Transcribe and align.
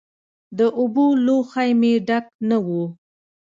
د 0.57 0.59
اوبو 0.79 1.05
لوښی 1.25 1.71
مې 1.79 1.93
ډک 2.07 2.25
نه 2.49 2.57
و. 2.65 2.67